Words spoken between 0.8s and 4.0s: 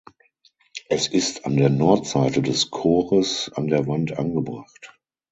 Es ist an der Nordseite des Chores an der